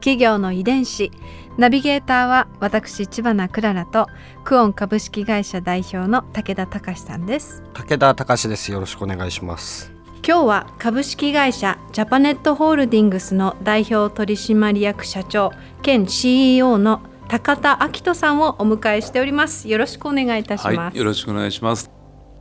[0.00, 1.10] 企業の遺伝子。
[1.56, 4.06] ナビゲーターは私千葉なクララと
[4.44, 7.62] クオン株式会社代表の武田隆さんです。
[7.74, 8.72] 武田隆です。
[8.72, 9.92] よろしくお願いします。
[10.26, 19.68] 今日は株式会社ジャパネットホールディングスの代表取締役社長兼 CEO の高田明人さんをお迎えしております。
[19.68, 21.90] よろしくお願いいたします、はい、よろしくお願いします。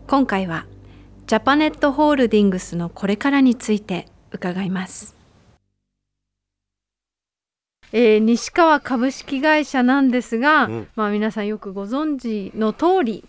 [0.08, 0.66] 今回は
[1.28, 5.17] ジャパネットホールディングスのこれからについて伺います
[7.94, 13.26] えー、西川株式会社なんですが、うん、まあ、皆さんよくご存知の通り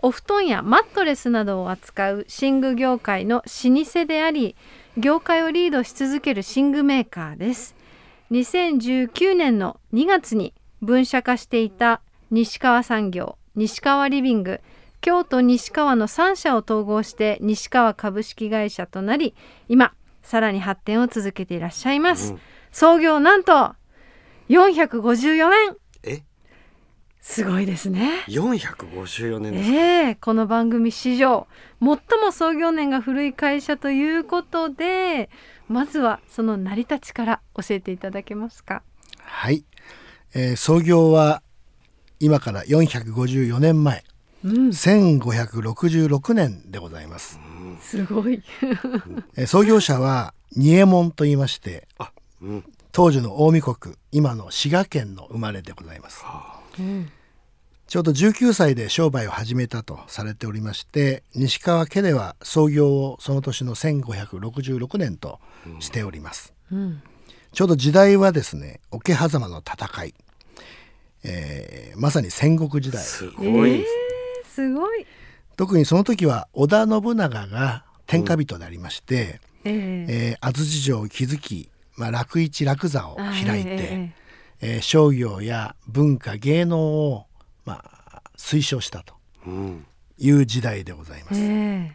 [0.00, 4.56] お布団やマットレスなどを扱う寝具業界の老舗であり
[4.96, 7.76] 業界をリードし続ける寝具メーカーです。
[8.30, 14.60] 2019年の2月に分社化していた西川産業西川リビング
[15.00, 19.34] 京都西川の3社を統合して西川株式会社となり
[19.68, 22.40] 今さらに発展を続けていらっしゃいます、うん、
[22.70, 23.74] 創業なんと
[24.50, 25.76] 454年。
[26.02, 26.22] え？
[27.20, 28.24] すごいですね。
[28.26, 31.46] 454年ですえー、この番組史上
[31.80, 31.88] 最
[32.20, 35.30] も創業年が古い会社ということで
[35.68, 38.82] まずはその成り立ちから教えていただけますか？
[39.22, 39.64] はい、
[40.34, 41.42] えー、創業は
[42.18, 44.02] 今から454年前、
[44.44, 47.38] うん、1566年でございます、
[47.80, 48.42] すごい。
[49.38, 51.86] えー、創業者は仁右衛門と言いまして、
[52.42, 56.24] うん、当時の近江国今の滋賀県の生まれでございます、
[56.78, 57.10] うん、
[57.86, 65.38] ちょうど19歳で商売を始めたとされておりまして西川家では創業をその年の1566年と
[65.78, 67.02] しております、うん、
[67.52, 70.14] ちょうど時代はですね桶狭間の戦い、
[71.24, 73.02] えー、まさに戦国時代。
[73.02, 73.84] すごい、えー、
[74.46, 75.06] すごい。
[75.56, 79.74] 特にその時は織田信長が天下人でありまして、うん、え。
[79.74, 81.68] ー、えー、安土城を築き
[82.00, 84.12] まあ、楽市楽座を開いて、え
[84.62, 87.26] えー、商業や文化芸能を、
[87.66, 89.14] まあ、推奨したと
[90.16, 91.40] いう時代でございます。
[91.40, 91.90] えー、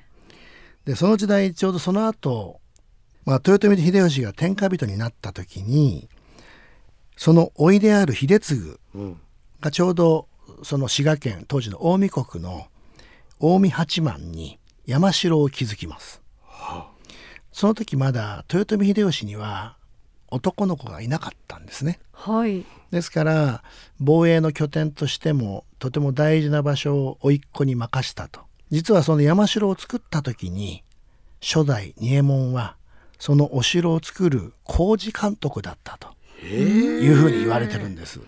[0.85, 2.61] でその時代ちょうどその後、
[3.25, 6.07] まあ豊臣秀吉が天下人になった時に
[7.17, 8.77] その甥いである秀次
[9.59, 10.27] がちょうど
[10.61, 12.67] その滋賀県当時の近江国の
[13.39, 16.21] 近江八幡に山城を築きます。
[17.51, 19.77] その時まだ豊臣秀吉には
[20.35, 21.99] 男の子がいなかったんですね。
[22.11, 23.63] はい、ですから
[23.99, 28.41] 防衛の拠点としてもとても大事な場所を甥っ子に任したと
[28.71, 30.83] 実はその山城を作った時に
[31.41, 32.75] 初代仁右衛門は
[33.19, 36.09] そのお城を作る工事監督だったと
[36.45, 38.19] いうふうに言われてるんです。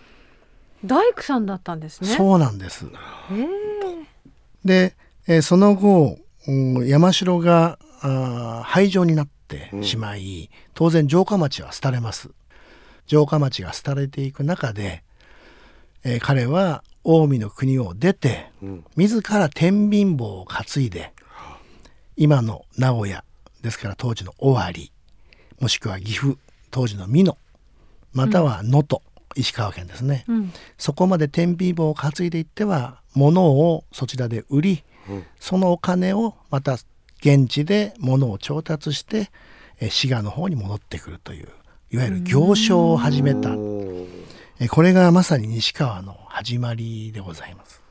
[0.85, 2.09] 大工さんだったんですね。
[2.09, 2.85] そうなんです。
[4.63, 4.95] で、
[5.27, 12.29] えー、その後、うん、山城があ廃城になっってしまい、うん、当然城下町は廃れます。
[13.07, 15.03] 城下町が廃れていく中で、
[16.03, 21.13] えー、彼は近江の国を出て、うん、自ら天秤棒を担いで
[22.17, 23.23] 今の名古屋
[23.61, 24.91] ですから当時の尾張
[25.59, 26.37] もしくは岐阜
[26.69, 27.37] 当時の美濃
[28.11, 29.01] または能登、
[29.35, 34.83] うん、石川県ですね、うん、そこまで天秤棒を担いでいっては物をそちらで売り、
[35.39, 36.77] そのお金をまた
[37.19, 39.31] 現地で物を調達して
[39.89, 41.47] 滋賀の方に戻ってくるという
[41.91, 43.55] いわゆる行商を始めた。
[44.69, 47.81] これがまさに西川の始まりでございます。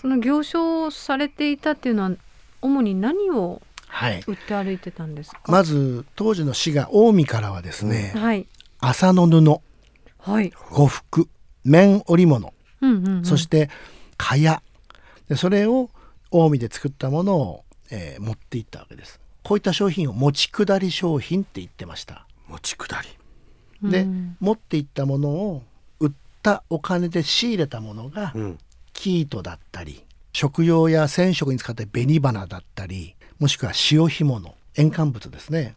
[0.00, 2.12] その行商をされていたっていうのは
[2.62, 3.60] 主に何を
[4.26, 8.46] 売って歩いてたんですか、はい、まず当時の滋賀近江からはですね、はい、
[8.78, 9.60] 麻の布、
[10.18, 11.28] はい、呉服
[11.64, 13.68] 綿織物、うんうんうん、そして
[14.16, 14.62] 蚊帳。
[15.28, 15.90] でそれを
[16.30, 19.20] 近江で作ったものをえー、持っていったわけです。
[19.42, 22.26] こういった商品を持ち下り商品って言ってました。
[22.48, 23.08] 持ち下り。
[23.90, 25.62] で、うん、持っていったものを
[26.00, 26.12] 売っ
[26.42, 28.58] たお金で仕入れたものが、うん、
[28.92, 30.02] 生糸だったり
[30.32, 35.74] 食用や染色に使った紅花だったりもしくは潮干物塩化物ですね。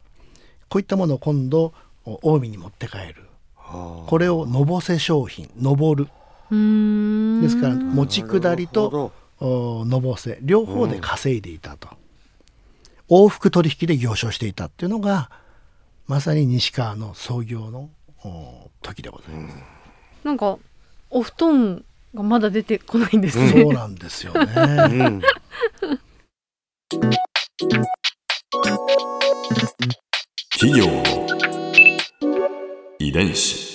[0.70, 1.74] こういったものを今度
[2.06, 3.26] 近江に持って帰る。
[4.08, 6.06] これをのぼせ商品のぼる。
[6.06, 11.90] ですから持ち下りとのぼせ両方で稼いでいたと、
[13.10, 15.32] 往復取引で行商していたっていうのが
[16.08, 17.90] まさに西川の創業の
[18.82, 19.56] 時でございます。
[20.24, 20.58] なんか
[21.10, 21.84] お布団
[22.14, 23.50] がまだ出てこないんですね。
[23.50, 24.42] そうなんですよね。
[24.56, 25.22] うん
[30.60, 31.28] 企業の
[32.98, 33.69] 遺伝子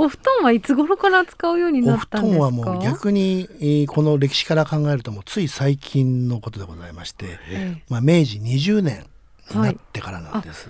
[0.00, 2.40] お布団はいつ頃から使うようにお布なったんですか？
[2.40, 9.06] 団はもう逆にえーこの歴史から考えるともうつい最近のことでございまして、ええまあ、明治20年
[9.54, 10.68] になってからなんです。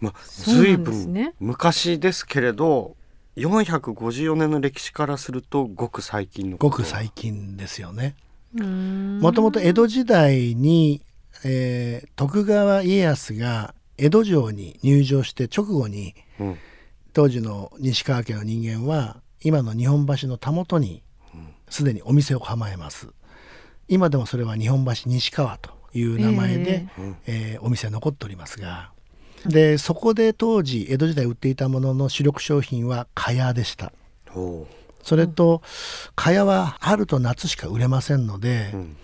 [0.00, 2.96] まあ、そうずいなんですねぶん昔ですけれど
[3.36, 8.14] 454年の歴史からするとごく最近のごく最近ですよね。
[8.54, 11.02] もともと江戸時代に、
[11.44, 16.56] えー徳川家康が江戸城に入城して直後にうん
[17.14, 21.02] 当時の西川家の人間は今の日本橋のたもとに
[21.70, 23.08] すでにお店を構えます。
[23.86, 26.88] 今でもそれは日本橋西川という名前で、
[27.26, 28.90] えーお店残っておりますが。
[29.46, 33.92] でそこで当時江戸時代売っていたものの主力商品は蚊帳でした。
[35.04, 35.62] それと
[36.16, 38.96] 蚊帳は春と夏しか売れませんので、ん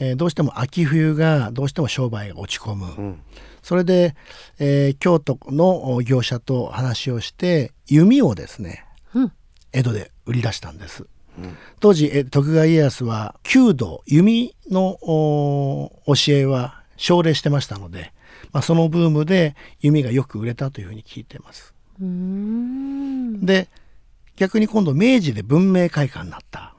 [0.00, 3.22] えーどうしても秋冬がどうしても商売が落ち込む、うん。
[3.62, 4.16] それで、
[4.58, 9.32] えー京都の業者と話をして弓をですね、うん。
[9.72, 11.06] 江戸で売り出したんです、
[11.78, 18.12] 当時え徳川家康は弓道弓のお教えは奨励してましたので、
[18.52, 21.74] まあ、そのブームで弓がよく売れたというふうに聞いてます。
[21.98, 23.68] で
[24.36, 26.69] 逆に今度明治で文明開化になった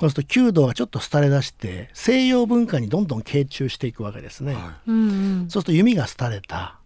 [0.00, 5.50] そうすると弓道がちょっと廃れ出して西洋文化にどんどん傾注していくわけですね、はうんうん。
[5.50, 6.78] そうすると弓が廃れた。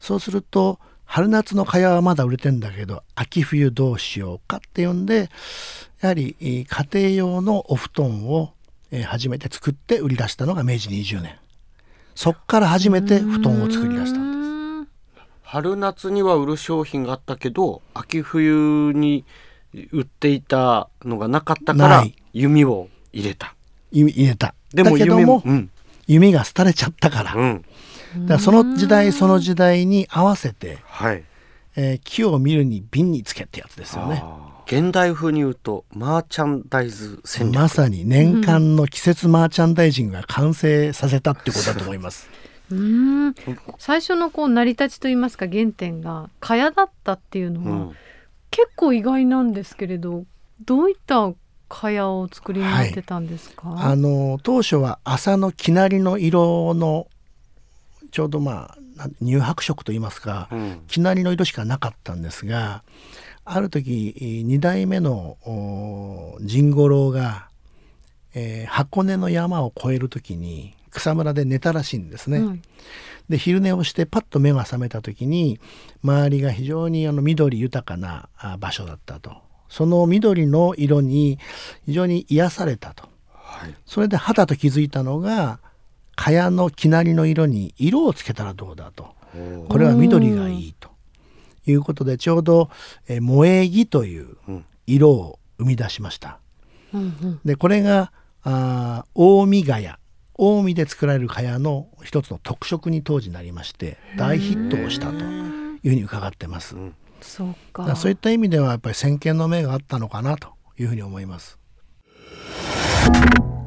[0.00, 5.30] そうすると春夏の蚊帳はまだ売れてんだけど秋冬どうしようかっていうんで
[6.00, 8.52] やはりえー家庭用のお布団を
[8.90, 11.36] えー初めて作って売り出したのが明治20年。
[12.14, 14.38] そっから初めて布団を作り出したんです。
[15.42, 19.24] 春夏には売る商品があったけど秋冬に
[19.92, 23.54] 売っていたのがなかったから弓を入れた。
[23.92, 24.54] 弓入れた。
[24.74, 25.70] でも弓だけどもうん。
[26.06, 27.58] 弓が廃れちゃったから,、だうん。
[28.26, 31.22] からその時代その時代に合わせて、はい。
[31.76, 34.22] えー木を見るに瓶につけってやつですよね。
[34.66, 37.54] 現代風に言うとマーチャンダイズ戦略。
[37.62, 42.28] まさに年間の季節マーチャンダイジングが完成させたってことだと思います。
[42.70, 43.34] うーん。
[43.78, 47.92] 最初のこう成り立ちといいますか原点が蚊帳だったっていうのは、うん
[48.50, 50.24] 結構意外なんですけれど
[50.64, 51.32] どういった
[51.68, 57.06] 蚊帳をお作りになってたんですか、あの当初は朝のきなりの色の
[58.10, 60.82] ちょうどまあ乳白色といいますか、うん。
[60.88, 62.82] きなりの色しかなかったんですが
[63.44, 64.14] ある時
[64.46, 67.48] 2代目のお甚五郎が、
[68.34, 72.40] えー箱根の山を越える時に草むらで寝たらしいんですね。
[72.40, 72.60] はい
[73.28, 75.60] で昼寝をしてパッと目が覚めた時に
[76.02, 79.36] 周りが非常にあの緑豊かなあ場所だったと。
[79.68, 81.38] その緑の色に
[81.84, 83.06] 非常に癒されたと。
[83.34, 83.74] はい。
[83.84, 85.60] それで肌と気づいたのが
[86.16, 89.14] 蚊帳のきなりの色に色をつけたらどうだと。
[89.68, 90.88] これは緑がいいと。
[91.66, 92.70] いうことでちょうど
[93.08, 94.64] えー萌え木といううん。
[94.86, 96.38] 色を生み出しました。
[96.94, 97.40] うんうん。
[97.44, 98.10] でこれが
[98.42, 99.88] あー近江ヶ谷
[100.38, 105.22] 近江で作られる蚊帳の一つの特色に当時なりまして大ヒットをしたという
[105.82, 106.76] ふうに伺ってます。
[106.76, 106.80] だ
[107.20, 107.96] そうか。
[107.96, 111.58] そういった意味ではやっぱり先見の明があったのかなというふうに思います。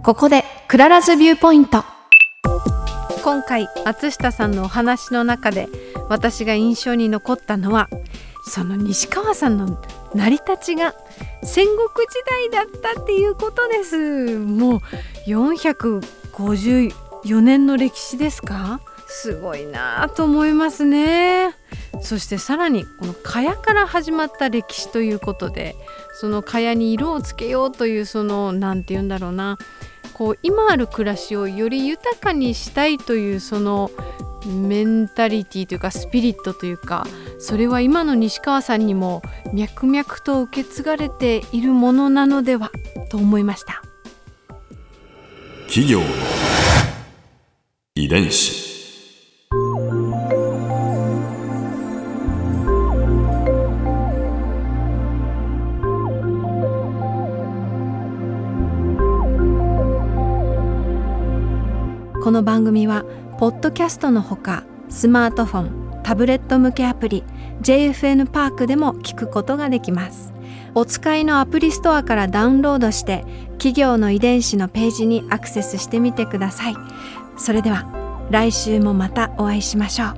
[0.04, 1.84] ここでクララズビューポイント。
[3.22, 5.68] 今回松下さんのお話の中で
[6.10, 7.90] 私が印象に残ったのは
[8.48, 9.80] その西川さんの
[10.16, 10.96] 成り立ちが
[11.44, 14.38] 戦国時代だったっていうことです。
[14.38, 14.82] もう
[16.42, 18.82] 454年の歴史ですか？
[19.08, 21.54] すごいなあと思いますね。
[22.02, 25.76] そしてさらにこの蚊帳から始まった歴史ということで
[26.14, 29.58] その蚊帳に色をつけようというそのなんて言うんだろうな。
[30.14, 33.92] こう今ある暮らしをより豊かにしたいというその
[34.46, 37.08] メンタリティというかスピリットというか
[37.40, 39.22] それは今の西川さんにも
[39.54, 42.72] 脈々と受け継がれているものなのでは
[43.10, 43.82] と思いました。
[45.68, 46.06] 企業の
[48.02, 48.72] 遺伝子。
[62.24, 63.04] この番組は
[63.38, 65.62] ポッドキャストのほかスマートフォ
[66.00, 67.24] ンタブレット向けアプリ
[67.62, 70.31] JFN パークでも聞くことができます。
[70.74, 76.76] お使いのアプリストアからダウンロードして企業の遺伝子のページにアクセスしてみてください。
[77.38, 77.86] それでは
[78.30, 80.16] 来週もまたお会いしましょう。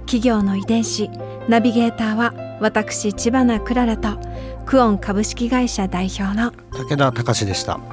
[0.00, 1.08] 企業の遺伝子
[1.48, 4.18] ナビゲーターは私千葉なクララと
[4.66, 7.91] クオン株式会社代表の武田隆でした。